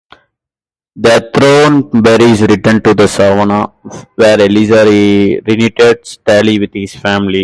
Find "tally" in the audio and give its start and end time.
6.25-6.57